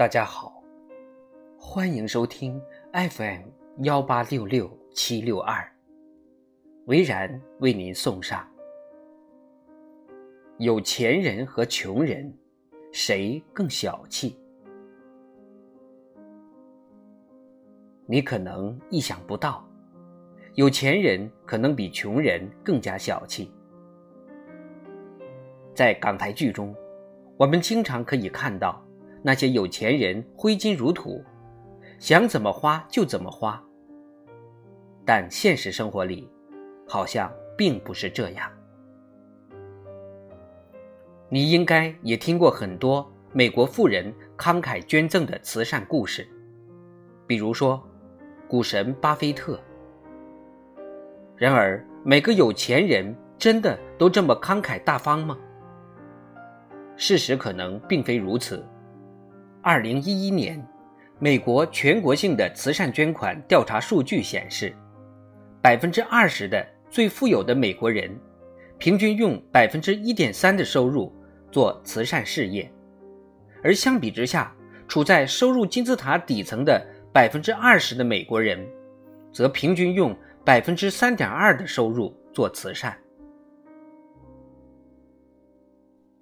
[0.00, 0.64] 大家好，
[1.58, 2.58] 欢迎收听
[2.94, 3.42] FM
[3.82, 5.70] 幺八六六七六二，
[6.86, 8.48] 维然为您送上：
[10.56, 12.34] 有钱人和穷人，
[12.92, 14.38] 谁更小气？
[18.06, 19.62] 你可能意想不到。
[20.54, 23.52] 有钱人可能比穷人更加小气。
[25.80, 26.76] 在港台剧中，
[27.38, 28.84] 我们经常可以看到
[29.22, 31.24] 那些有钱人挥金如土，
[31.98, 33.58] 想怎么花就怎么花。
[35.06, 36.30] 但现实生活里，
[36.86, 38.46] 好像并不是这样。
[41.30, 46.28] 你应该也听过很多美国富人慷慨捐赠的慈善故事，
[47.26, 47.82] 比如说
[48.46, 49.58] 股神巴菲特。
[51.38, 55.38] 然而，每个有钱人真的都这么慷慨大方吗？
[57.00, 58.62] 事实可能并非如此。
[59.62, 60.62] 二零一一年，
[61.18, 64.76] 美国全国性的慈善捐款调查数据显示，
[65.62, 68.14] 百分之二十的最富有的美国人，
[68.76, 71.10] 平均用百分之一点三的收入
[71.50, 72.70] 做慈善事业，
[73.64, 74.54] 而相比之下，
[74.86, 78.62] 处在收入金字塔底层的百分之二十的美国人，
[79.32, 80.14] 则平均用。
[80.42, 82.96] 百分之三点二的收入做慈善。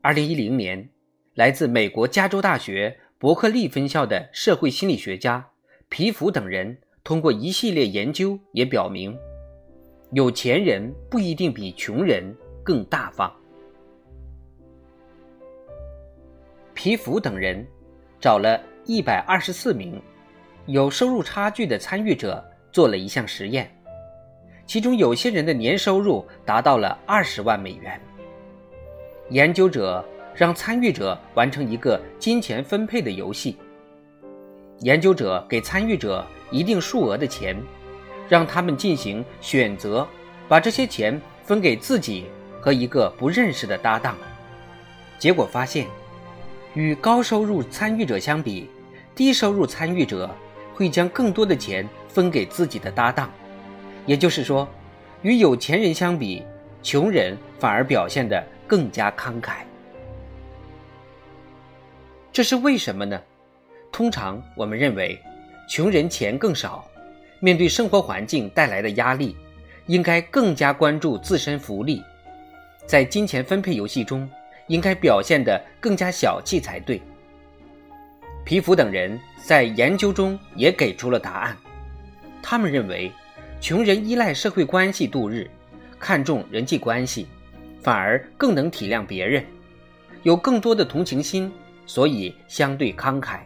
[0.00, 0.88] 二零一零年，
[1.34, 5.44] 来自美国加州大学伯克利分校的社会心理学家
[5.88, 9.18] 皮弗等人通过一系列研究也表明，
[10.12, 12.32] 有钱人不一定比穷人
[12.62, 13.30] 更大方。
[16.74, 17.66] 皮弗等人
[18.20, 20.00] 找了一百二十四名
[20.66, 23.68] 有收入差距的参与者做了一项实验。
[24.64, 28.00] 其中有些人的年收入达到了二十万美元。
[29.30, 30.02] 研究者
[30.34, 33.56] 让参与者完成一个金钱分配的游戏。
[34.80, 37.60] 研究者给参与者一定数额的钱，
[38.28, 40.06] 让他们进行选择，
[40.48, 42.26] 把这些钱分给自己
[42.60, 44.16] 和一个不认识的搭档。
[45.18, 45.86] 结果发现，
[46.74, 48.70] 与高收入参与者相比，
[49.14, 50.30] 低收入参与者
[50.72, 53.30] 会将更多的钱分给自己的搭档。
[54.06, 54.66] 也就是说，
[55.20, 56.42] 与有钱人相比，
[56.82, 59.62] 穷人反而表现得更加慷慨。
[62.30, 63.20] 这是为什么呢？
[63.90, 65.18] 通常我们认为，
[65.68, 66.86] 穷人钱更少，
[67.40, 69.34] 面对生活环境带来的压力，
[69.86, 72.04] 应该更加关注自身福利，
[72.86, 74.30] 在金钱分配游戏中，
[74.66, 77.02] 应该表现得更加小气才对。
[78.44, 81.56] 皮肤等人在研究中也给出了答案，
[82.42, 83.10] 他们认为。
[83.60, 85.50] 穷人依赖社会关系度日，
[85.98, 87.26] 看重人际关系，
[87.80, 89.44] 反而更能体谅别人，
[90.22, 91.52] 有更多的同情心，
[91.86, 93.40] 所以相对慷慨。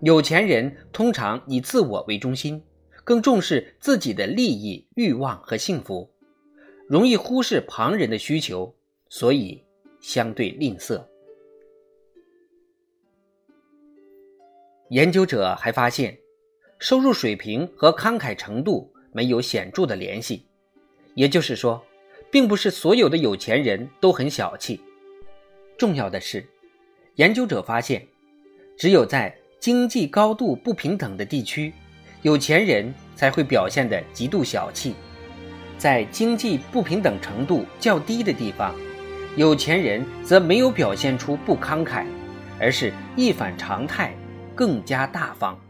[0.00, 2.62] 有钱人通常以自我为中心，
[3.04, 6.10] 更重视自己的利益、欲望和幸福，
[6.88, 8.74] 容易忽视旁人的需求，
[9.08, 9.62] 所以
[10.00, 11.04] 相对吝啬。
[14.90, 16.18] 研究者还发现，
[16.78, 18.92] 收入水平和慷慨程度。
[19.14, 20.46] 没有显著的联系，
[21.14, 21.84] 也就是说，
[22.32, 24.80] 并不是所有的有钱人都很小气。
[25.76, 26.44] 重要的是，
[27.16, 28.04] 研究者发现，
[28.78, 31.72] 只有在经济高度不平等的地区，
[32.22, 34.94] 有钱人才会表现得极度小气；
[35.76, 38.74] 在经济不平等程度较低的地方，
[39.36, 42.06] 有钱人则没有表现出不慷慨，
[42.58, 44.14] 而是一反常态，
[44.54, 45.60] 更加大方。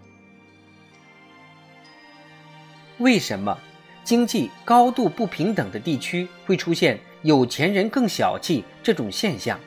[2.98, 3.58] 为什么
[4.04, 9.58] 经济高度不平等的地区会出现有钱人更小气这种现象？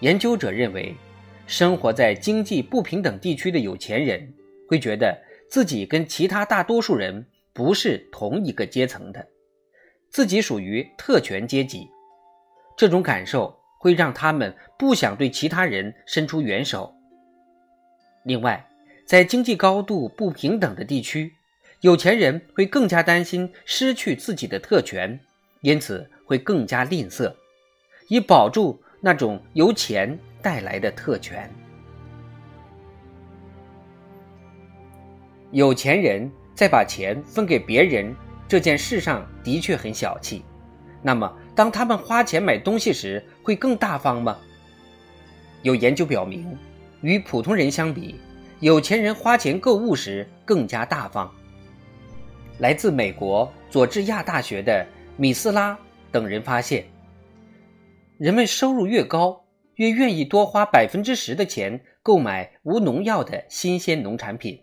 [0.00, 0.94] 研究者认为，
[1.46, 4.32] 生活在经济不平等地区的有钱人
[4.68, 5.18] 会觉得
[5.50, 9.26] 自己跟其他大多数人不是同一个阶层的，
[10.10, 11.88] 自己属于特权阶级。
[12.76, 16.94] 这种感受会让他们不想对其他人伸出援手。
[18.24, 18.64] 另外，
[19.04, 21.32] 在经济高度不平等的地区，
[21.84, 25.20] 有钱人会更加担心失去自己的特权，
[25.60, 27.30] 因此会更加吝啬，
[28.08, 31.46] 以保住那种由钱带来的特权。
[35.50, 38.16] 有钱人在把钱分给别人
[38.48, 40.42] 这件事上的确很小气，
[41.02, 44.38] 那么当他们花钱买东西时，会更大方吗？
[45.60, 46.56] 有研究表明，
[47.02, 48.14] 与普通人相比，
[48.60, 51.30] 有钱人花钱购物时更加大方。
[52.58, 54.86] 来自美国佐治亚大学的
[55.16, 55.78] 米斯拉
[56.12, 56.86] 等人发现，
[58.16, 64.60] 人们收入越高，越愿意多花百分之十的钱购买无农药的新鲜农产品。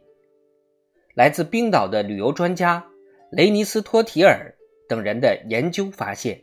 [1.16, 2.86] 来自冰岛的旅游专家
[3.32, 4.56] 雷尼斯托提尔
[4.88, 6.42] 等人的研究发现，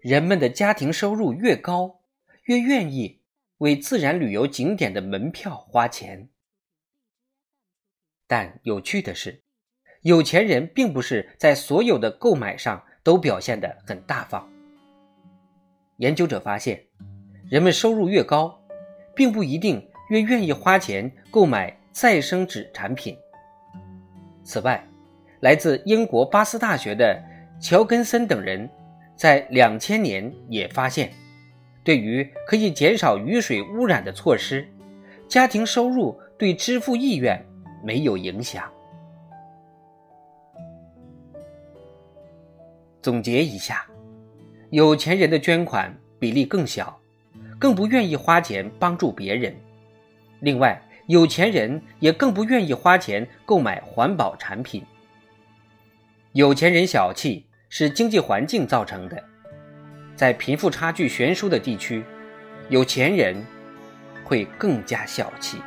[0.00, 2.00] 人们的家庭收入越高，
[2.44, 3.20] 越愿意
[3.58, 6.28] 为自然旅游景点的门票花钱。
[8.28, 9.43] 但有趣的是，
[10.04, 14.46] 有钱人并不是在所有的购买上都表现得很大方。
[15.96, 16.78] 研究者发现，
[17.48, 18.54] 人们收入越高，
[19.16, 23.16] 并不一定越愿意花钱购买再生纸产品。
[24.42, 24.86] 此外，
[25.40, 27.18] 来自英国巴斯大学的
[27.58, 28.68] 乔根森等人
[29.16, 31.10] 在两千年也发现，
[31.82, 34.68] 对于可以减少雨水污染的措施，
[35.30, 37.42] 家庭收入对支付意愿
[37.82, 38.70] 没有影响。
[43.04, 43.84] 总结一下。
[44.70, 46.98] 有钱人的捐款比例更小，
[47.58, 49.54] 更不愿意花钱帮助别人。
[50.40, 54.82] 另外，有钱人也更不愿意花钱购买环保产品。
[56.32, 59.22] 有钱人小气是经济环境造成的，
[60.16, 62.02] 在贫富差距悬殊的地区，
[62.70, 63.36] 有钱人
[64.24, 65.58] 会更加小气。